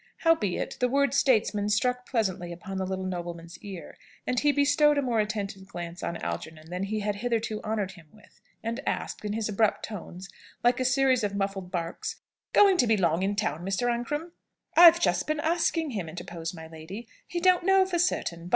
Howbeit, 0.21 0.77
the 0.79 0.87
word 0.89 1.13
"statesman" 1.13 1.69
struck 1.69 2.09
pleasantly 2.09 2.51
upon 2.51 2.77
the 2.77 2.87
little 2.87 3.05
nobleman's 3.05 3.59
ear, 3.59 3.95
and 4.25 4.39
he 4.39 4.51
bestowed 4.51 4.97
a 4.97 5.01
more 5.03 5.19
attentive 5.19 5.67
glance 5.67 6.01
on 6.01 6.17
Algernon 6.17 6.71
than 6.71 6.85
he 6.85 7.01
had 7.01 7.17
hitherto 7.17 7.61
honoured 7.61 7.91
him 7.91 8.07
with, 8.11 8.41
and 8.63 8.79
asked, 8.87 9.23
in 9.23 9.33
his 9.33 9.47
abrupt 9.47 9.85
tones, 9.85 10.27
like 10.63 10.79
a 10.79 10.85
series 10.85 11.23
of 11.23 11.35
muffled 11.35 11.69
barks, 11.69 12.15
"Going 12.51 12.77
to 12.77 12.87
be 12.87 12.97
long 12.97 13.21
in 13.21 13.35
town, 13.35 13.63
Mr. 13.63 13.85
Ancram?" 13.93 14.31
"I've 14.75 14.99
just 14.99 15.27
been 15.27 15.39
asking 15.39 15.91
him," 15.91 16.09
interposed 16.09 16.55
my 16.55 16.65
lady. 16.65 17.07
"He 17.27 17.39
don't 17.39 17.63
know 17.63 17.85
for 17.85 17.99
certain. 17.99 18.49